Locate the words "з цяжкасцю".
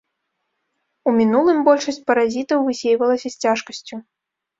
3.35-4.01